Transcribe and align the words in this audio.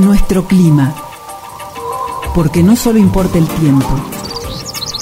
Nuestro 0.00 0.44
clima. 0.46 0.94
Porque 2.34 2.62
no 2.62 2.74
solo 2.74 2.98
importa 2.98 3.36
el 3.36 3.46
tiempo. 3.46 3.86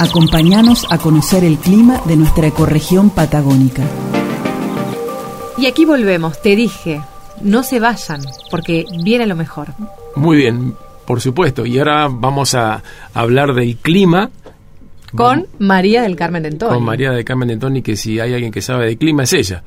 Acompáñanos 0.00 0.86
a 0.90 0.98
conocer 0.98 1.44
el 1.44 1.58
clima 1.58 2.00
de 2.04 2.16
nuestra 2.16 2.48
ecorregión 2.48 3.10
patagónica. 3.10 3.84
Y 5.56 5.66
aquí 5.66 5.84
volvemos, 5.84 6.42
te 6.42 6.56
dije, 6.56 7.00
no 7.42 7.62
se 7.62 7.78
vayan, 7.78 8.22
porque 8.50 8.86
viene 9.04 9.26
lo 9.26 9.36
mejor. 9.36 9.68
Muy 10.16 10.36
bien, 10.36 10.74
por 11.06 11.20
supuesto. 11.20 11.64
Y 11.64 11.78
ahora 11.78 12.08
vamos 12.10 12.56
a 12.56 12.82
hablar 13.14 13.54
del 13.54 13.76
clima. 13.76 14.30
Con 15.14 15.46
María 15.60 16.02
del 16.02 16.16
Carmen 16.16 16.42
de 16.42 16.58
Con 16.58 16.82
María 16.82 17.12
del 17.12 17.24
Carmen 17.24 17.56
de 17.56 17.82
que 17.82 17.94
si 17.94 18.18
hay 18.18 18.34
alguien 18.34 18.50
que 18.50 18.62
sabe 18.62 18.86
de 18.86 18.98
clima 18.98 19.22
es 19.22 19.32
ella. 19.32 19.62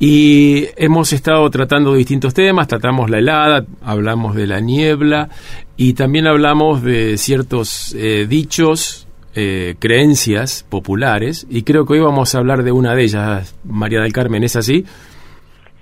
Y 0.00 0.66
hemos 0.76 1.12
estado 1.12 1.50
tratando 1.50 1.94
distintos 1.94 2.32
temas, 2.32 2.68
tratamos 2.68 3.10
la 3.10 3.18
helada, 3.18 3.64
hablamos 3.82 4.36
de 4.36 4.46
la 4.46 4.60
niebla 4.60 5.28
y 5.76 5.94
también 5.94 6.28
hablamos 6.28 6.84
de 6.84 7.16
ciertos 7.16 7.96
eh, 7.98 8.26
dichos, 8.28 9.08
eh, 9.34 9.74
creencias 9.80 10.62
populares. 10.62 11.48
Y 11.50 11.64
creo 11.64 11.84
que 11.84 11.94
hoy 11.94 12.00
vamos 12.00 12.32
a 12.32 12.38
hablar 12.38 12.62
de 12.62 12.70
una 12.70 12.94
de 12.94 13.02
ellas, 13.02 13.58
María 13.64 14.00
del 14.00 14.12
Carmen, 14.12 14.44
¿es 14.44 14.54
así? 14.54 14.84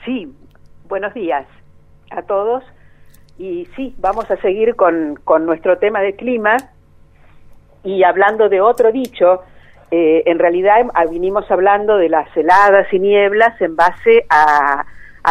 Sí, 0.06 0.32
buenos 0.88 1.12
días 1.12 1.46
a 2.10 2.22
todos. 2.22 2.64
Y 3.38 3.68
sí, 3.76 3.94
vamos 3.98 4.30
a 4.30 4.36
seguir 4.38 4.76
con, 4.76 5.16
con 5.24 5.44
nuestro 5.44 5.76
tema 5.76 6.00
de 6.00 6.16
clima. 6.16 6.56
Y 7.84 8.02
hablando 8.02 8.48
de 8.48 8.62
otro 8.62 8.90
dicho 8.92 9.42
eh, 9.90 10.22
en 10.26 10.38
realidad 10.38 10.86
ah, 10.94 11.06
vinimos 11.06 11.50
hablando 11.50 11.96
de 11.96 12.08
las 12.08 12.34
heladas 12.36 12.92
y 12.92 12.98
nieblas 12.98 13.60
en 13.60 13.76
base 13.76 14.26
a, 14.28 14.84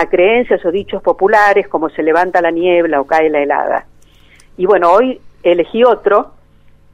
creencias 0.10 0.66
o 0.66 0.72
dichos 0.72 1.02
populares 1.02 1.70
como 1.70 1.90
se 1.90 2.04
levanta 2.04 2.42
la 2.42 2.52
niebla 2.52 3.00
o 3.00 3.06
cae 3.06 3.30
la 3.30 3.42
helada. 3.42 3.86
Y 4.58 4.66
bueno, 4.66 4.92
hoy 4.92 5.22
elegí 5.42 5.86
otro 5.86 6.32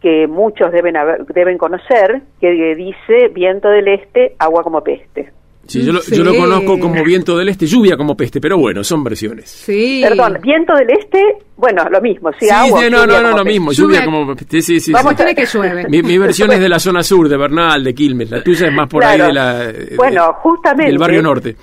que 0.02 0.28
muchos 0.28 0.72
deben, 0.72 0.96
deben 1.34 1.58
conocer, 1.58 2.22
que 2.40 2.76
dice 2.76 3.30
viento 3.30 3.70
del 3.70 3.88
este, 3.88 4.36
agua 4.38 4.62
como 4.64 4.84
peste. 4.84 5.32
Sí, 5.68 5.86
yo 5.86 5.94
lo, 6.24 6.36
conozco 6.36 6.80
como 6.80 7.04
viento 7.04 7.38
del 7.38 7.50
este, 7.50 7.66
lluvia 7.66 7.96
como 7.96 8.18
peste, 8.18 8.42
pero 8.42 8.58
bueno, 8.58 8.84
son 8.84 9.04
versiones. 9.04 9.50
Sí. 9.50 10.02
Perdón, 10.04 10.40
viento 10.42 10.74
del 10.76 10.90
este, 10.90 11.38
bueno, 11.56 11.88
lo 11.90 12.02
mismo, 12.02 12.30
sí, 12.40 12.50
agua. 12.50 12.90
no, 12.90 13.06
no, 13.06 13.22
no, 13.22 13.38
lo 13.38 13.46
mismo, 13.46 13.72
lluvia, 13.72 14.04
como 14.04 14.36
peste, 14.36 14.62
sí, 14.62 14.80
sí. 14.80 14.92
Vamos 14.92 15.14
a 15.14 15.16
tener 15.16 15.36
que 15.36 15.46
llueve. 15.46 15.88
Mi, 15.88 16.18
versión 16.18 16.52
es 16.52 16.60
de 16.60 16.68
la 16.68 16.80
zona 16.80 17.04
sur, 17.04 17.30
de 17.30 17.38
Bernal, 17.38 17.84
de 17.84 17.94
Quilmes, 17.94 18.32
la 18.32 18.44
tuya 18.44 18.68
es 18.68 18.74
más 18.74 18.90
por 18.90 19.04
ahí 19.04 19.20
de 19.20 19.34
la... 19.34 19.72
Bueno, 19.96 20.34
justamente... 20.34 20.92
Del 20.92 21.00
barrio 21.00 21.22
norte. 21.22 21.56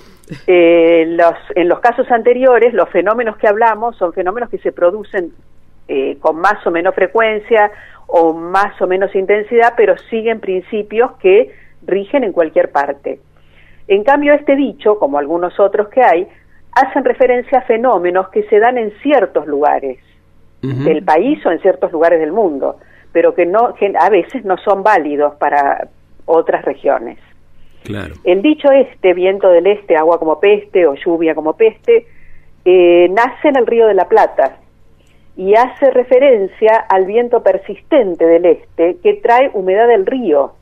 Eh, 0.47 1.07
los, 1.09 1.35
en 1.55 1.69
los 1.69 1.81
casos 1.81 2.11
anteriores, 2.11 2.75
los 2.75 2.89
fenómenos 2.91 3.37
que 3.37 3.49
hablamos 3.49 3.97
son 3.97 4.13
fenómenos 4.13 4.51
que 4.51 4.59
se 4.59 4.73
producen 4.73 5.33
eh, 5.89 6.19
con 6.21 6.37
más 6.37 6.67
o 6.67 6.71
menos 6.71 6.95
frecuencia 6.95 7.71
o 8.07 8.35
más 8.35 8.81
o 8.81 8.87
menos 8.87 9.15
intensidad, 9.15 9.75
pero 9.77 9.97
siguen 10.11 10.41
principios 10.41 11.13
que 11.21 11.51
rigen 11.87 12.25
en 12.25 12.33
cualquier 12.33 12.71
parte. 12.71 13.21
En 13.89 14.05
cambio, 14.05 14.35
este 14.35 14.55
dicho, 14.55 14.99
como 14.99 15.19
algunos 15.19 15.59
otros 15.59 15.89
que 15.89 16.03
hay, 16.03 16.29
hacen 16.73 17.05
referencia 17.05 17.59
a 17.59 17.63
fenómenos 17.63 18.29
que 18.29 18.45
se 18.45 18.59
dan 18.59 18.79
en 18.79 18.93
ciertos 19.03 19.47
lugares 19.47 19.99
del 20.61 21.05
país 21.05 21.45
o 21.47 21.53
en 21.53 21.61
ciertos 21.61 21.93
lugares 21.93 22.21
del 22.21 22.33
mundo, 22.33 22.79
pero 23.13 23.35
que 23.35 23.47
no 23.47 23.75
a 23.99 24.11
veces 24.11 24.45
no 24.45 24.57
son 24.59 24.83
válidos 24.83 25.35
para 25.37 25.89
otras 26.27 26.65
regiones. 26.65 27.19
El 28.25 28.43
dicho 28.43 28.71
este, 28.71 29.15
viento 29.15 29.49
del 29.49 29.67
este, 29.67 29.97
agua 29.97 30.19
como 30.19 30.41
peste 30.41 30.87
o 30.87 30.95
lluvia 30.95 31.35
como 31.35 31.55
peste, 31.55 32.07
eh, 32.65 33.09
nace 33.11 33.49
en 33.49 33.57
el 33.57 33.67
río 33.67 33.87
de 33.87 33.95
la 33.95 34.09
Plata 34.09 34.59
y 35.37 35.55
hace 35.55 35.91
referencia 35.93 36.85
al 36.89 37.07
viento 37.07 37.43
persistente 37.43 38.27
del 38.27 38.45
este 38.45 38.97
que 39.03 39.15
trae 39.15 39.51
humedad 39.55 39.87
del 39.87 40.05
río 40.05 40.53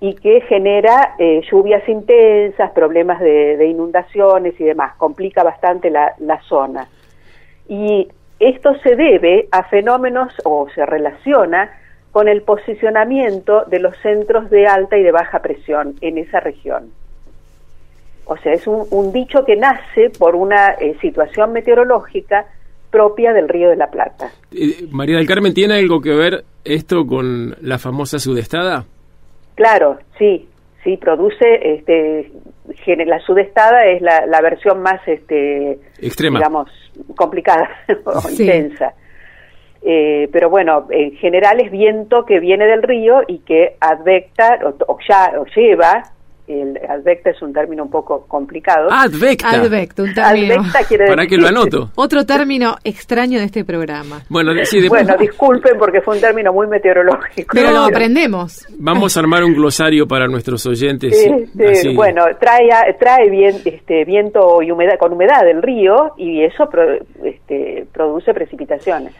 y 0.00 0.14
que 0.14 0.40
genera 0.42 1.14
eh, 1.18 1.42
lluvias 1.50 1.86
intensas, 1.86 2.70
problemas 2.72 3.20
de, 3.20 3.66
inundaciones 3.66 4.58
y 4.58 4.64
demás, 4.64 4.96
complica 4.96 5.42
bastante 5.42 5.90
la, 5.90 6.40
zona. 6.48 6.88
Y 7.68 8.08
esto 8.38 8.74
se 8.82 8.96
debe 8.96 9.48
a 9.52 9.64
fenómenos 9.64 10.32
o 10.44 10.66
se 10.74 10.86
relaciona 10.86 11.70
con 12.12 12.28
el 12.28 12.42
posicionamiento 12.42 13.64
de 13.66 13.78
los 13.78 13.96
centros 13.98 14.48
de 14.48 14.66
alta 14.66 14.96
y 14.96 15.02
de 15.02 15.12
baja 15.12 15.40
presión 15.40 15.94
en 16.00 16.16
esa 16.16 16.40
región. 16.40 16.90
O 18.24 18.36
sea, 18.38 18.52
es 18.52 18.66
un, 18.66 19.12
dicho 19.12 19.44
que 19.44 19.56
nace 19.56 20.10
por 20.18 20.34
una 20.34 20.68
eh, 20.80 20.96
situación 21.00 21.52
meteorológica 21.52 22.46
propia 22.90 23.32
del 23.32 23.48
Río 23.48 23.68
de 23.68 23.76
la 23.76 23.90
Plata. 23.90 24.32
Eh, 24.50 24.88
María 24.90 25.18
del 25.18 25.26
Carmen, 25.26 25.52
¿tiene 25.52 25.74
algo 25.74 26.00
que 26.00 26.14
ver 26.14 26.44
esto 26.64 27.04
con 27.06 27.54
la 27.60 27.78
famosa 27.78 28.18
sudestada? 28.18 28.86
Claro, 29.60 29.98
sí, 30.18 30.48
sí, 30.82 30.96
produce, 30.96 31.74
este, 31.74 32.32
la 33.04 33.20
sudestada 33.20 33.84
es 33.84 34.00
la, 34.00 34.24
la 34.24 34.40
versión 34.40 34.80
más, 34.80 35.06
este, 35.06 35.78
extrema, 36.00 36.38
digamos, 36.38 36.70
complicada 37.14 37.68
o 38.06 38.30
intensa. 38.30 38.94
Eh, 39.82 40.30
pero 40.32 40.48
bueno, 40.48 40.86
en 40.88 41.14
general 41.16 41.60
es 41.60 41.70
viento 41.70 42.24
que 42.24 42.40
viene 42.40 42.66
del 42.66 42.82
río 42.82 43.20
y 43.28 43.40
que 43.40 43.76
advecta 43.80 44.60
o, 44.88 44.96
ya, 45.06 45.38
o 45.38 45.44
lleva 45.54 46.04
el 46.52 46.80
advecta 46.88 47.30
es 47.30 47.42
un 47.42 47.52
término 47.52 47.84
un 47.84 47.90
poco 47.90 48.26
complicado. 48.26 48.88
Advecta. 48.90 49.50
Advecta, 49.50 50.02
un 50.02 50.14
término. 50.14 50.54
Advecta 50.54 50.84
quiere 50.84 51.06
Para 51.08 51.26
que 51.26 51.36
lo 51.36 51.48
anoto. 51.48 51.90
Otro 51.94 52.24
término 52.24 52.76
extraño 52.84 53.38
de 53.38 53.44
este 53.44 53.64
programa. 53.64 54.22
Bueno, 54.28 54.52
bueno, 54.88 55.16
disculpen 55.18 55.78
porque 55.78 56.00
fue 56.00 56.14
un 56.16 56.20
término 56.20 56.52
muy 56.52 56.66
meteorológico. 56.66 57.50
Pero 57.52 57.70
lo 57.70 57.80
aprendemos. 57.80 58.66
Vamos 58.78 59.16
a 59.16 59.20
armar 59.20 59.44
un 59.44 59.54
glosario 59.54 60.06
para 60.06 60.26
nuestros 60.26 60.64
oyentes. 60.66 61.12
Este, 61.12 61.94
bueno, 61.94 62.24
trae 62.38 62.70
trae 62.98 63.30
bien, 63.30 63.56
este, 63.64 64.04
viento 64.04 64.62
y 64.62 64.70
humedad 64.70 64.98
con 64.98 65.12
humedad 65.12 65.42
del 65.44 65.62
río 65.62 66.14
y 66.16 66.42
eso 66.42 66.68
este, 67.24 67.86
produce 67.92 68.32
precipitaciones. 68.32 69.12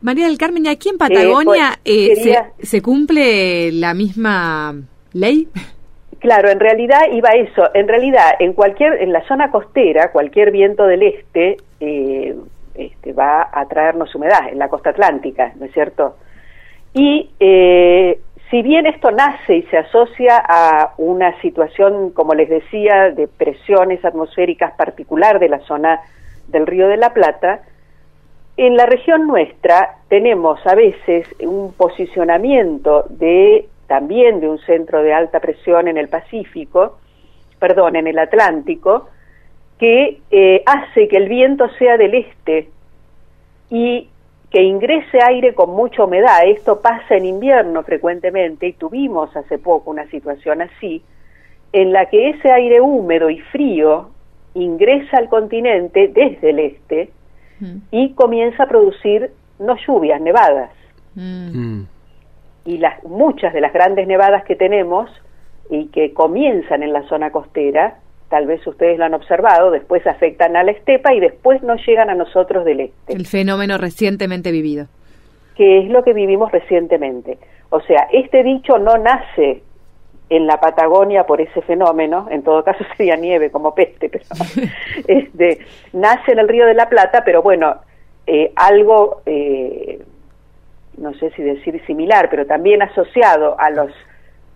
María 0.00 0.26
del 0.26 0.38
Carmen, 0.38 0.66
¿y 0.66 0.68
aquí 0.68 0.90
en 0.90 0.98
Patagonia 0.98 1.78
eh, 1.84 2.12
pues, 2.14 2.22
se, 2.22 2.66
se 2.66 2.82
cumple 2.82 3.72
la 3.72 3.94
misma 3.94 4.74
ley? 5.12 5.48
Claro, 6.18 6.50
en 6.50 6.58
realidad 6.58 7.02
iba 7.12 7.30
eso. 7.30 7.70
En 7.74 7.86
realidad, 7.86 8.34
en 8.40 8.52
cualquier, 8.52 9.00
en 9.02 9.12
la 9.12 9.26
zona 9.28 9.50
costera, 9.50 10.10
cualquier 10.10 10.50
viento 10.50 10.86
del 10.86 11.02
este, 11.02 11.58
eh, 11.80 12.34
este 12.74 13.12
va 13.12 13.48
a 13.52 13.66
traernos 13.66 14.14
humedad 14.14 14.48
en 14.50 14.58
la 14.58 14.68
costa 14.68 14.90
atlántica, 14.90 15.52
¿no 15.56 15.66
es 15.66 15.72
cierto? 15.72 16.16
Y 16.92 17.30
eh, 17.38 18.18
si 18.50 18.62
bien 18.62 18.86
esto 18.86 19.10
nace 19.10 19.56
y 19.56 19.62
se 19.64 19.76
asocia 19.76 20.42
a 20.44 20.94
una 20.96 21.38
situación, 21.40 22.10
como 22.10 22.34
les 22.34 22.48
decía, 22.48 23.10
de 23.10 23.28
presiones 23.28 24.04
atmosféricas 24.04 24.72
particular 24.72 25.38
de 25.38 25.48
la 25.50 25.60
zona 25.60 26.00
del 26.48 26.66
Río 26.66 26.88
de 26.88 26.96
la 26.96 27.12
Plata, 27.12 27.60
en 28.56 28.76
la 28.76 28.86
región 28.86 29.26
nuestra 29.28 29.98
tenemos 30.08 30.66
a 30.66 30.74
veces 30.74 31.28
un 31.40 31.72
posicionamiento 31.74 33.04
de 33.08 33.68
también 33.88 34.38
de 34.38 34.48
un 34.48 34.58
centro 34.60 35.02
de 35.02 35.12
alta 35.12 35.40
presión 35.40 35.88
en 35.88 35.96
el 35.96 36.08
Pacífico, 36.08 36.98
perdón, 37.58 37.96
en 37.96 38.06
el 38.06 38.18
Atlántico, 38.18 39.08
que 39.78 40.20
eh, 40.30 40.62
hace 40.66 41.08
que 41.08 41.16
el 41.16 41.28
viento 41.28 41.68
sea 41.78 41.96
del 41.96 42.14
este 42.14 42.68
y 43.70 44.08
que 44.50 44.62
ingrese 44.62 45.18
aire 45.24 45.54
con 45.54 45.70
mucha 45.70 46.04
humedad. 46.04 46.46
Esto 46.46 46.80
pasa 46.80 47.16
en 47.16 47.24
invierno 47.24 47.82
frecuentemente 47.82 48.68
y 48.68 48.72
tuvimos 48.74 49.34
hace 49.34 49.58
poco 49.58 49.90
una 49.90 50.06
situación 50.10 50.62
así, 50.62 51.02
en 51.72 51.92
la 51.92 52.06
que 52.06 52.30
ese 52.30 52.50
aire 52.52 52.80
húmedo 52.80 53.30
y 53.30 53.40
frío 53.40 54.10
ingresa 54.54 55.16
al 55.16 55.28
continente 55.28 56.08
desde 56.08 56.50
el 56.50 56.58
este 56.58 57.10
y 57.90 58.12
comienza 58.12 58.64
a 58.64 58.68
producir 58.68 59.30
no 59.58 59.76
lluvias, 59.76 60.20
nevadas. 60.20 60.70
Mm. 61.14 61.58
Mm 61.58 61.86
y 62.68 62.76
las 62.76 63.02
muchas 63.02 63.54
de 63.54 63.62
las 63.62 63.72
grandes 63.72 64.06
nevadas 64.06 64.44
que 64.44 64.54
tenemos 64.54 65.10
y 65.70 65.86
que 65.86 66.12
comienzan 66.12 66.82
en 66.82 66.92
la 66.92 67.02
zona 67.08 67.32
costera, 67.32 67.96
tal 68.28 68.46
vez 68.46 68.64
ustedes 68.66 68.98
lo 68.98 69.06
han 69.06 69.14
observado, 69.14 69.70
después 69.70 70.06
afectan 70.06 70.54
a 70.54 70.62
la 70.62 70.72
estepa 70.72 71.14
y 71.14 71.20
después 71.20 71.62
no 71.62 71.76
llegan 71.76 72.10
a 72.10 72.14
nosotros 72.14 72.66
del 72.66 72.80
este. 72.80 73.14
El 73.14 73.24
fenómeno 73.26 73.78
recientemente 73.78 74.52
vivido. 74.52 74.86
Que 75.56 75.78
es 75.78 75.88
lo 75.88 76.04
que 76.04 76.12
vivimos 76.12 76.52
recientemente. 76.52 77.38
O 77.70 77.80
sea, 77.80 78.06
este 78.12 78.42
dicho 78.42 78.78
no 78.78 78.98
nace 78.98 79.62
en 80.28 80.46
la 80.46 80.60
Patagonia 80.60 81.24
por 81.24 81.40
ese 81.40 81.62
fenómeno, 81.62 82.28
en 82.30 82.42
todo 82.42 82.62
caso 82.64 82.84
sería 82.98 83.16
nieve 83.16 83.50
como 83.50 83.74
peste, 83.74 84.10
pero 84.10 84.24
este, 85.08 85.60
nace 85.94 86.32
en 86.32 86.38
el 86.38 86.48
Río 86.48 86.66
de 86.66 86.74
la 86.74 86.90
Plata, 86.90 87.22
pero 87.24 87.40
bueno, 87.40 87.76
eh, 88.26 88.52
algo 88.56 89.22
eh, 89.24 90.02
no 90.98 91.14
sé 91.14 91.30
si 91.30 91.42
decir 91.42 91.80
similar, 91.86 92.28
pero 92.30 92.46
también 92.46 92.82
asociado 92.82 93.58
a 93.58 93.70
los 93.70 93.92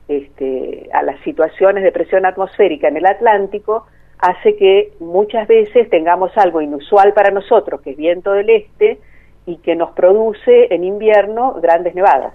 este, 0.08 0.90
a 0.92 1.02
las 1.02 1.18
situaciones 1.20 1.84
de 1.84 1.92
presión 1.92 2.26
atmosférica 2.26 2.88
en 2.88 2.96
el 2.96 3.06
Atlántico, 3.06 3.86
hace 4.18 4.56
que 4.56 4.92
muchas 5.00 5.48
veces 5.48 5.88
tengamos 5.90 6.36
algo 6.36 6.60
inusual 6.60 7.12
para 7.12 7.30
nosotros, 7.30 7.80
que 7.80 7.90
es 7.90 7.96
viento 7.96 8.32
del 8.32 8.50
este, 8.50 8.98
y 9.46 9.56
que 9.58 9.74
nos 9.74 9.92
produce 9.92 10.74
en 10.74 10.84
invierno 10.84 11.54
grandes 11.60 11.94
nevadas. 11.94 12.34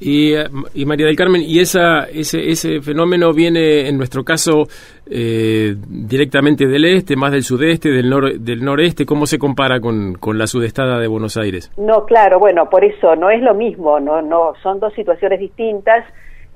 Y, 0.00 0.34
y, 0.74 0.84
María 0.84 1.06
del 1.06 1.16
Carmen, 1.16 1.42
¿y 1.42 1.60
esa, 1.60 2.04
ese, 2.04 2.50
ese 2.50 2.80
fenómeno 2.80 3.32
viene 3.32 3.88
en 3.88 3.96
nuestro 3.96 4.24
caso 4.24 4.66
eh, 5.08 5.74
directamente 5.88 6.66
del 6.66 6.84
este, 6.84 7.14
más 7.14 7.30
del 7.30 7.42
sudeste, 7.42 7.90
del, 7.90 8.10
nor, 8.10 8.38
del 8.38 8.64
noreste? 8.64 9.06
¿Cómo 9.06 9.26
se 9.26 9.38
compara 9.38 9.80
con, 9.80 10.14
con, 10.14 10.38
la 10.38 10.46
sudestada 10.46 10.98
de 10.98 11.06
Buenos 11.06 11.36
Aires? 11.36 11.70
No, 11.76 12.04
claro, 12.04 12.38
bueno, 12.38 12.68
por 12.68 12.84
eso 12.84 13.14
no 13.14 13.30
es 13.30 13.40
lo 13.42 13.54
mismo, 13.54 14.00
no, 14.00 14.22
no 14.22 14.54
son 14.62 14.80
dos 14.80 14.92
situaciones 14.94 15.38
distintas. 15.38 16.04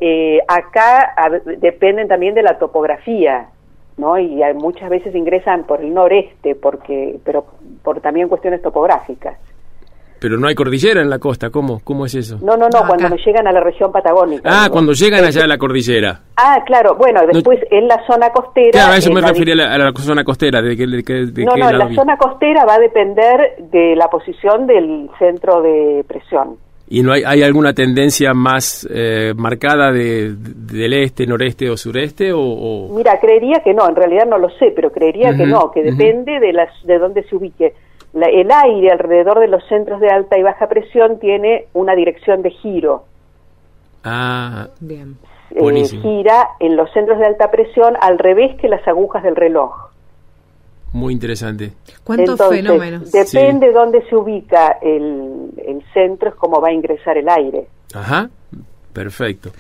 Eh, 0.01 0.41
acá 0.49 1.15
dependen 1.59 2.09
también 2.09 2.35
de 2.35 2.43
la 2.43 2.59
topografía, 2.59 3.49
¿no? 3.97 4.19
Y 4.19 4.43
muchas 4.55 4.91
veces 4.91 5.15
ingresan 5.15 5.65
por 5.65 5.81
el 5.81 5.95
noreste, 5.95 6.55
porque, 6.55 7.19
pero 7.25 7.47
por 7.83 8.01
también 8.01 8.29
cuestiones 8.29 8.61
topográficas. 8.61 9.39
Pero 10.27 10.39
no 10.39 10.49
hay 10.49 10.57
cordillera 10.57 11.01
en 11.03 11.09
la 11.09 11.21
costa, 11.21 11.51
¿cómo, 11.51 11.81
cómo 11.85 12.05
es 12.05 12.17
eso? 12.17 12.39
No, 12.43 12.57
no, 12.57 12.69
no, 12.69 12.81
cuando 12.85 13.15
llegan 13.15 13.47
a 13.47 13.53
la 13.53 13.61
región 13.61 13.93
patagónica. 13.93 14.43
Ah, 14.45 14.69
cuando 14.69 14.93
llegan 14.93 15.25
allá 15.25 15.45
a 15.45 15.47
la 15.47 15.57
cordillera. 15.57 16.21
Ah, 16.37 16.65
claro, 16.67 16.97
bueno, 16.97 17.21
después 17.33 17.61
en 17.71 17.87
la 17.87 18.05
zona 18.09 18.31
costera... 18.31 18.73
Claro, 18.73 18.95
a 18.95 18.97
eso 18.97 19.13
me 19.13 19.21
refería 19.21 19.55
a 19.55 19.79
la, 19.79 19.93
zona 19.93 20.25
costera. 20.25 20.61
De, 20.61 20.75
de, 20.75 20.87
de 21.27 21.45
no, 21.45 21.55
no, 21.55 21.71
la 21.71 21.95
zona 21.95 22.17
costera 22.17 22.65
va 22.65 22.75
a 22.75 22.79
depender 22.81 23.55
de 23.71 23.95
la 23.95 24.09
posición 24.09 24.67
del 24.67 25.09
centro 25.17 25.63
de 25.63 26.05
presión. 26.09 26.57
¿Y 26.89 27.05
no 27.05 27.13
hay, 27.13 27.23
hay 27.25 27.45
alguna 27.45 27.73
tendencia 27.73 28.35
más 28.35 28.85
eh, 28.93 29.33
marcada 29.37 29.93
de, 29.93 30.35
del 30.37 30.93
este, 30.93 31.25
noreste 31.25 31.71
o 31.71 31.77
sureste? 31.77 32.33
O, 32.35 32.89
Mira, 32.97 33.21
creería 33.21 33.61
que 33.63 33.73
no, 33.73 33.89
en 33.89 33.95
realidad 33.95 34.27
no 34.27 34.39
lo 34.39 34.51
sé, 34.51 34.73
pero 34.75 34.91
creería 34.91 35.37
que 35.37 35.47
no, 35.47 35.71
que 35.71 35.85
depende 35.85 36.41
de, 36.41 36.53
las, 36.53 36.71
de 36.83 36.99
dónde 36.99 37.23
se 37.29 37.37
ubique 37.37 37.75
el 38.23 38.51
aire 38.51 38.91
alrededor 38.91 39.41
de 39.41 39.49
los 39.49 39.65
centros 39.69 40.01
de 40.01 40.09
alta 40.09 40.39
y 40.39 40.43
baja 40.43 40.69
presión 40.69 41.19
tiene 41.19 41.67
una 41.75 41.95
dirección 41.95 42.43
de 42.43 42.51
giro. 42.51 43.05
Ah, 44.05 44.69
bien. 44.81 45.17
Eh, 45.51 45.85
gira 46.03 46.49
en 46.61 46.77
los 46.77 46.93
centros 46.93 47.19
de 47.19 47.27
alta 47.27 47.51
presión 47.51 47.95
al 48.01 48.19
revés 48.19 48.57
que 48.61 48.69
las 48.69 48.87
agujas 48.89 49.23
del 49.23 49.37
reloj. 49.37 49.73
Muy 50.93 51.13
interesante. 51.13 51.73
¿Cuántos 52.05 52.41
fenómenos? 52.49 53.13
Depende 53.13 53.67
de 53.67 53.73
dónde 53.73 54.03
se 54.09 54.17
ubica 54.17 54.79
el, 54.81 55.51
el 55.65 55.85
centro, 55.93 56.31
es 56.31 56.35
cómo 56.37 56.61
va 56.61 56.69
a 56.69 56.73
ingresar 56.73 57.19
el 57.19 57.29
aire. 57.29 57.67
Ajá, 57.95 58.31
perfecto. 58.93 59.51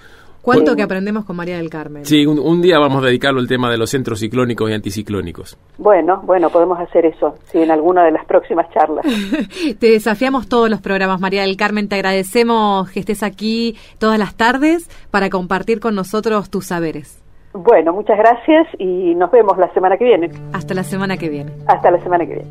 ¿Cuánto 0.46 0.76
que 0.76 0.82
aprendemos 0.84 1.24
con 1.24 1.34
María 1.34 1.56
del 1.56 1.68
Carmen? 1.68 2.04
Sí, 2.04 2.24
un, 2.24 2.62
día 2.62 2.78
vamos 2.78 3.02
a 3.02 3.06
dedicarlo 3.06 3.40
al 3.40 3.48
tema 3.48 3.68
de 3.68 3.78
los 3.78 3.90
centros 3.90 4.20
ciclónicos 4.20 4.70
y 4.70 4.74
anticiclónicos. 4.74 5.58
Bueno, 5.76 6.22
bueno, 6.22 6.50
podemos 6.50 6.78
hacer 6.78 7.04
eso, 7.04 7.34
sí, 7.46 7.60
en 7.60 7.72
alguna 7.72 8.04
de 8.04 8.12
las 8.12 8.24
próximas 8.26 8.70
charlas. 8.70 9.04
te 9.80 9.90
desafiamos 9.90 10.48
todos 10.48 10.70
los 10.70 10.80
programas, 10.80 11.20
María 11.20 11.42
del 11.42 11.56
Carmen. 11.56 11.88
Te 11.88 11.96
agradecemos 11.96 12.88
que 12.92 13.00
estés 13.00 13.24
aquí 13.24 13.76
todas 13.98 14.20
las 14.20 14.36
tardes 14.36 14.88
para 15.10 15.30
compartir 15.30 15.80
con 15.80 15.96
nosotros 15.96 16.48
tus 16.48 16.66
saberes. 16.66 17.20
Bueno, 17.52 17.92
muchas 17.92 18.16
gracias 18.16 18.68
y 18.78 19.16
nos 19.16 19.32
vemos 19.32 19.58
la 19.58 19.72
semana 19.74 19.96
que 19.96 20.04
viene. 20.04 20.30
Hasta 20.52 20.74
la 20.74 20.84
semana 20.84 21.16
que 21.16 21.28
viene. 21.28 21.50
Hasta 21.66 21.90
la 21.90 22.00
semana 22.04 22.24
que 22.24 22.34
viene. 22.34 22.50